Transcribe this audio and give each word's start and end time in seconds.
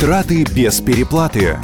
Траты 0.00 0.46
без 0.56 0.80
переплаты. 0.80 1.58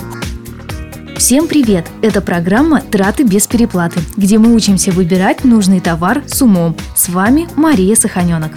Всем 1.16 1.48
привет! 1.48 1.86
Это 2.02 2.20
программа 2.20 2.82
«Траты 2.82 3.22
без 3.22 3.46
переплаты», 3.46 4.00
где 4.14 4.36
мы 4.36 4.54
учимся 4.54 4.92
выбирать 4.92 5.42
нужный 5.44 5.80
товар 5.80 6.22
с 6.26 6.42
умом. 6.42 6.76
С 6.94 7.08
вами 7.08 7.48
Мария 7.56 7.96
Саханенок. 7.96 8.52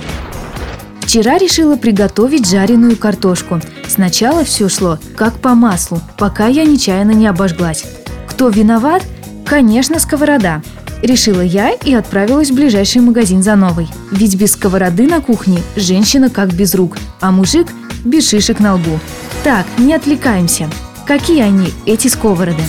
Вчера 1.00 1.38
решила 1.38 1.78
приготовить 1.78 2.46
жареную 2.46 2.97
картошку. 2.97 3.62
Сначала 3.88 4.44
все 4.44 4.68
шло 4.68 5.00
как 5.15 5.40
по 5.40 5.56
маслу, 5.56 6.02
пока 6.18 6.48
я 6.48 6.66
нечаянно 6.66 7.12
не 7.12 7.28
обожглась. 7.28 7.86
Кто 8.28 8.50
виноват? 8.50 9.02
Конечно, 9.46 10.00
сковорода. 10.00 10.62
Решила 11.02 11.40
я 11.40 11.72
и 11.72 11.94
отправилась 11.94 12.52
в 12.52 12.56
ближайший 12.56 13.00
магазин 13.02 13.42
за 13.42 13.56
новой. 13.56 13.88
Ведь 14.12 14.36
без 14.36 14.52
сковороды 14.52 15.08
на 15.08 15.22
кухне 15.22 15.62
женщина 15.78 16.30
как 16.30 16.54
без 16.54 16.76
рук, 16.76 16.98
а 17.22 17.32
мужик 17.32 17.68
без 18.04 18.27
шишек 18.27 18.59
на 18.59 18.76
лбу. 18.76 19.00
Так, 19.44 19.66
не 19.78 19.94
отвлекаемся. 19.94 20.70
Какие 21.08 21.42
они, 21.42 21.70
эти 21.86 22.10
сковороды? 22.10 22.62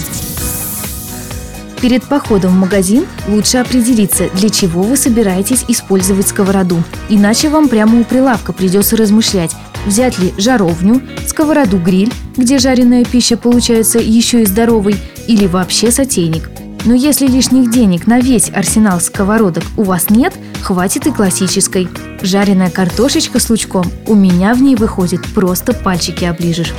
Перед 1.81 2.05
походом 2.05 2.53
в 2.53 2.59
магазин 2.59 3.07
лучше 3.27 3.59
определиться, 3.59 4.29
для 4.35 4.51
чего 4.51 4.83
вы 4.83 4.97
собираетесь 4.97 5.65
использовать 5.67 6.29
сковороду. 6.29 6.83
Иначе 7.09 7.49
вам 7.49 7.69
прямо 7.69 8.01
у 8.01 8.05
прилавка 8.05 8.53
придется 8.53 8.97
размышлять, 8.97 9.57
взять 9.85 10.19
ли 10.19 10.33
жаровню, 10.39 11.03
сковороду-гриль, 11.27 12.13
где 12.37 12.59
жареная 12.59 13.05
пища 13.05 13.37
получается 13.37 13.99
еще 13.99 14.43
и 14.43 14.47
здоровой, 14.47 14.95
или 15.27 15.47
вообще 15.47 15.91
сотейник. 15.91 16.51
Но 16.85 16.95
если 16.95 17.27
лишних 17.27 17.71
денег 17.71 18.07
на 18.07 18.21
весь 18.21 18.51
арсенал 18.51 19.01
сковородок 19.01 19.65
у 19.77 19.83
вас 19.83 20.11
нет, 20.11 20.35
хватит 20.63 21.07
и 21.07 21.11
классической. 21.11 21.89
Жареная 22.23 22.71
картошечка 22.71 23.39
с 23.39 23.51
лучком, 23.51 23.85
у 24.07 24.15
меня 24.15 24.55
в 24.55 24.63
ней 24.63 24.77
выходит 24.77 25.21
просто 25.35 25.73
пальчики 25.73 26.25
оближешь. 26.25 26.75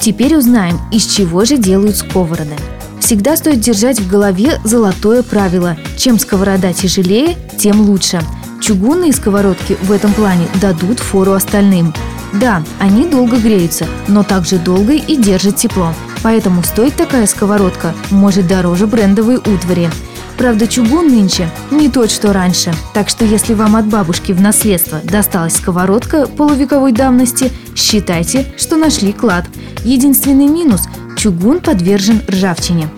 Теперь 0.00 0.36
узнаем, 0.36 0.78
из 0.92 1.06
чего 1.06 1.44
же 1.44 1.56
делают 1.58 1.96
сковороды. 1.96 2.54
Всегда 3.00 3.36
стоит 3.36 3.60
держать 3.60 4.00
в 4.00 4.08
голове 4.08 4.60
золотое 4.64 5.22
правило– 5.22 5.76
чем 5.98 6.18
сковорода 6.18 6.72
тяжелее, 6.72 7.36
тем 7.58 7.80
лучше. 7.80 8.22
Чугунные 8.60 9.12
сковородки 9.12 9.76
в 9.82 9.90
этом 9.90 10.12
плане 10.12 10.46
дадут 10.60 11.00
фору 11.00 11.32
остальным. 11.32 11.92
Да, 12.32 12.62
они 12.78 13.04
долго 13.06 13.36
греются, 13.36 13.86
но 14.06 14.22
также 14.22 14.58
долго 14.58 14.92
и 14.92 15.16
держат 15.16 15.56
тепло. 15.56 15.92
Поэтому 16.22 16.62
стоит 16.62 16.94
такая 16.94 17.26
сковородка 17.26 17.94
может 18.10 18.46
дороже 18.46 18.86
брендовой 18.86 19.36
утвари. 19.36 19.90
Правда, 20.36 20.68
чугун 20.68 21.08
нынче 21.08 21.50
не 21.72 21.88
тот, 21.88 22.12
что 22.12 22.32
раньше. 22.32 22.72
Так 22.94 23.08
что 23.08 23.24
если 23.24 23.54
вам 23.54 23.74
от 23.74 23.86
бабушки 23.86 24.30
в 24.30 24.40
наследство 24.40 25.00
досталась 25.02 25.56
сковородка 25.56 26.28
полувековой 26.28 26.92
давности, 26.92 27.50
считайте, 27.74 28.46
что 28.56 28.76
нашли 28.76 29.12
клад. 29.12 29.46
Единственный 29.84 30.46
минус– 30.46 30.82
чугун 31.16 31.58
подвержен 31.58 32.20
ржавчине. 32.28 32.88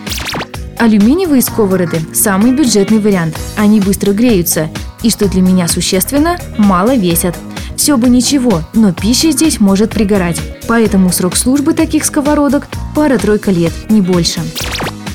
Алюминиевые 0.79 1.41
сковороды– 1.41 2.01
самый 2.15 2.53
бюджетный 2.53 2.99
вариант. 2.99 3.39
Они 3.57 3.81
быстро 3.81 4.13
греются. 4.13 4.69
И 5.03 5.09
что 5.09 5.27
для 5.27 5.41
меня 5.41 5.67
существенно, 5.67 6.39
мало 6.59 6.95
весят. 6.95 7.37
Все 7.81 7.97
бы 7.97 8.11
ничего, 8.11 8.61
но 8.75 8.93
пища 8.93 9.31
здесь 9.31 9.59
может 9.59 9.93
пригорать. 9.93 10.39
Поэтому 10.69 11.11
срок 11.11 11.35
службы 11.35 11.73
таких 11.73 12.05
сковородок– 12.05 12.69
пара-тройка 12.95 13.51
лет, 13.51 13.73
не 13.89 14.03
больше. 14.03 14.43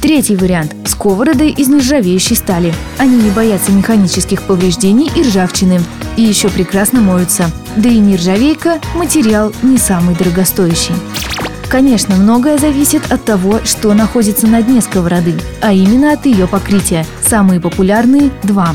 Третий 0.01 0.35
вариант– 0.35 0.75
сковороды 0.87 1.49
из 1.49 1.67
нержавеющей 1.67 2.35
стали. 2.35 2.73
Они 2.97 3.17
не 3.17 3.29
боятся 3.29 3.71
механических 3.71 4.41
повреждений 4.41 5.11
и 5.15 5.21
ржавчины. 5.21 5.79
И 6.17 6.23
еще 6.23 6.49
прекрасно 6.49 7.01
моются. 7.01 7.51
Да 7.77 7.87
и 7.87 7.99
нержавейка– 7.99 8.79
материал 8.95 9.53
не 9.61 9.77
самый 9.77 10.15
дорогостоящий. 10.15 10.95
Конечно, 11.69 12.15
многое 12.15 12.57
зависит 12.57 13.11
от 13.11 13.23
того, 13.25 13.59
что 13.63 13.93
находится 13.93 14.47
на 14.47 14.63
дне 14.63 14.81
сковороды, 14.81 15.35
а 15.61 15.71
именно 15.71 16.13
от 16.13 16.25
ее 16.25 16.47
покрытия. 16.47 17.05
Самые 17.21 17.59
популярные– 17.59 18.31
два 18.43 18.73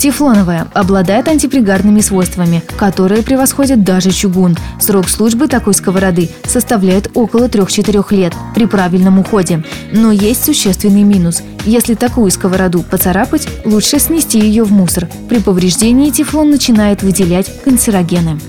Тефлоновая 0.00 0.66
обладает 0.72 1.28
антипригарными 1.28 2.00
свойствами, 2.00 2.62
которые 2.78 3.22
превосходят 3.22 3.84
даже 3.84 4.12
чугун. 4.12 4.56
Срок 4.80 5.10
службы 5.10 5.46
такой 5.46 5.74
сковороды 5.74 6.30
составляет 6.42 7.10
около 7.12 7.48
3-4 7.48 8.16
лет 8.16 8.32
при 8.54 8.64
правильном 8.64 9.18
уходе. 9.18 9.62
Но 9.92 10.10
есть 10.10 10.42
существенный 10.42 11.02
минус. 11.02 11.42
Если 11.66 11.92
такую 11.92 12.30
сковороду 12.30 12.82
поцарапать, 12.82 13.46
лучше 13.66 13.98
снести 13.98 14.38
ее 14.38 14.64
в 14.64 14.72
мусор. 14.72 15.06
При 15.28 15.38
повреждении 15.38 16.08
тефлон 16.08 16.48
начинает 16.48 17.02
выделять 17.02 17.62
канцерогены. 17.62 18.40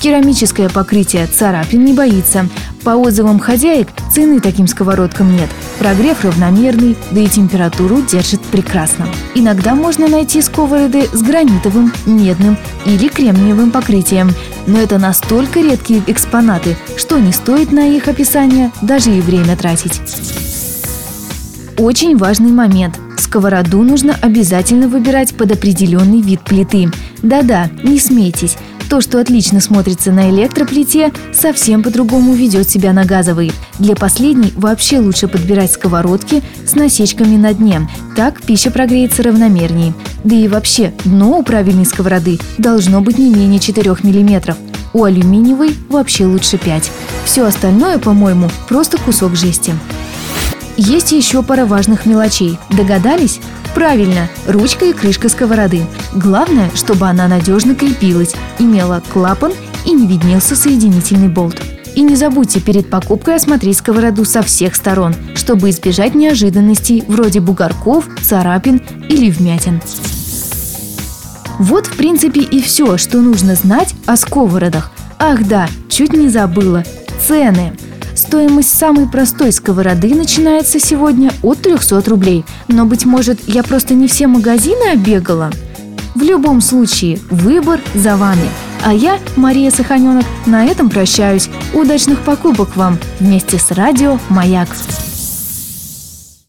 Керамическое 0.00 0.68
покрытие 0.68 1.26
царапин 1.26 1.84
не 1.84 1.92
боится. 1.92 2.48
По 2.86 2.90
отзывам 2.90 3.40
хозяек, 3.40 3.88
цены 4.12 4.38
таким 4.38 4.68
сковородкам 4.68 5.34
нет. 5.34 5.50
Прогрев 5.80 6.22
равномерный, 6.24 6.96
да 7.10 7.20
и 7.20 7.26
температуру 7.26 8.00
держит 8.00 8.40
прекрасно. 8.42 9.08
Иногда 9.34 9.74
можно 9.74 10.06
найти 10.06 10.40
сковороды 10.40 11.08
с 11.12 11.20
гранитовым, 11.20 11.92
медным 12.06 12.56
или 12.84 13.08
кремниевым 13.08 13.72
покрытием. 13.72 14.30
Но 14.68 14.78
это 14.78 14.98
настолько 14.98 15.58
редкие 15.58 16.00
экспонаты, 16.06 16.76
что 16.96 17.18
не 17.18 17.32
стоит 17.32 17.72
на 17.72 17.88
их 17.88 18.06
описание 18.06 18.70
даже 18.82 19.10
и 19.10 19.20
время 19.20 19.56
тратить. 19.56 20.00
Очень 21.78 22.16
важный 22.16 22.52
момент. 22.52 23.00
Сковороду 23.18 23.82
нужно 23.82 24.14
обязательно 24.22 24.86
выбирать 24.86 25.34
под 25.34 25.50
определенный 25.50 26.20
вид 26.20 26.42
плиты. 26.42 26.92
Да-да, 27.20 27.68
не 27.82 27.98
смейтесь. 27.98 28.56
То, 28.88 29.00
что 29.00 29.20
отлично 29.20 29.60
смотрится 29.60 30.12
на 30.12 30.30
электроплите, 30.30 31.12
совсем 31.32 31.82
по-другому 31.82 32.34
ведет 32.34 32.70
себя 32.70 32.92
на 32.92 33.04
газовой. 33.04 33.52
Для 33.80 33.96
последней 33.96 34.52
вообще 34.56 35.00
лучше 35.00 35.26
подбирать 35.26 35.72
сковородки 35.72 36.42
с 36.64 36.74
насечками 36.74 37.36
на 37.36 37.52
дне. 37.52 37.88
Так 38.14 38.42
пища 38.42 38.70
прогреется 38.70 39.24
равномернее. 39.24 39.92
Да 40.22 40.36
и 40.36 40.46
вообще, 40.46 40.92
дно 41.04 41.38
у 41.38 41.42
правильной 41.42 41.84
сковороды 41.84 42.38
должно 42.58 43.00
быть 43.00 43.18
не 43.18 43.30
менее 43.30 43.58
4 43.58 43.90
мм. 44.02 44.56
У 44.92 45.04
алюминиевой 45.04 45.74
вообще 45.88 46.24
лучше 46.24 46.56
5. 46.56 46.90
Все 47.24 47.44
остальное, 47.44 47.98
по-моему, 47.98 48.48
просто 48.68 48.98
кусок 48.98 49.34
жести. 49.34 49.74
Есть 50.76 51.12
еще 51.12 51.42
пара 51.42 51.64
важных 51.64 52.06
мелочей. 52.06 52.58
Догадались? 52.70 53.40
Правильно, 53.76 54.30
ручка 54.46 54.86
и 54.86 54.94
крышка 54.94 55.28
сковороды. 55.28 55.82
Главное, 56.14 56.70
чтобы 56.74 57.08
она 57.08 57.28
надежно 57.28 57.74
крепилась, 57.74 58.34
имела 58.58 59.02
клапан 59.12 59.52
и 59.84 59.92
не 59.92 60.06
виднелся 60.06 60.56
соединительный 60.56 61.28
болт. 61.28 61.60
И 61.94 62.00
не 62.00 62.16
забудьте 62.16 62.58
перед 62.58 62.88
покупкой 62.88 63.36
осмотреть 63.36 63.76
сковороду 63.76 64.24
со 64.24 64.40
всех 64.40 64.74
сторон, 64.76 65.14
чтобы 65.34 65.68
избежать 65.68 66.14
неожиданностей 66.14 67.04
вроде 67.06 67.40
бугорков, 67.40 68.08
царапин 68.22 68.80
или 69.10 69.30
вмятин. 69.30 69.82
Вот, 71.58 71.86
в 71.86 71.98
принципе, 71.98 72.40
и 72.40 72.62
все, 72.62 72.96
что 72.96 73.20
нужно 73.20 73.56
знать 73.56 73.94
о 74.06 74.16
сковородах. 74.16 74.90
Ах 75.18 75.46
да, 75.46 75.68
чуть 75.90 76.14
не 76.14 76.30
забыла. 76.30 76.82
Цены. 77.28 77.74
Стоимость 78.16 78.74
самой 78.76 79.06
простой 79.06 79.52
сковороды 79.52 80.14
начинается 80.14 80.80
сегодня 80.80 81.30
от 81.42 81.60
300 81.60 82.02
рублей. 82.06 82.46
Но, 82.66 82.86
быть 82.86 83.04
может, 83.04 83.46
я 83.46 83.62
просто 83.62 83.92
не 83.92 84.08
все 84.08 84.26
магазины 84.26 84.90
обегала? 84.92 85.50
В 86.14 86.22
любом 86.22 86.62
случае, 86.62 87.20
выбор 87.30 87.78
за 87.94 88.16
вами. 88.16 88.48
А 88.82 88.94
я, 88.94 89.18
Мария 89.36 89.70
Саханенок, 89.70 90.24
на 90.46 90.64
этом 90.64 90.88
прощаюсь. 90.88 91.50
Удачных 91.74 92.20
покупок 92.20 92.74
вам 92.74 92.98
вместе 93.20 93.58
с 93.58 93.70
радио 93.70 94.18
«Маяк». 94.30 94.68